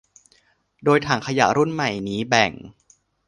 [0.83, 2.51] โดยถังขยะรุ่นใหม่นี้แบ่ง